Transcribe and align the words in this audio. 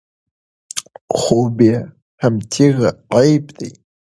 خو 1.17 1.37
بې 1.57 1.73
همتي 2.21 2.67
عیب 3.13 3.45
دی. 3.57 3.69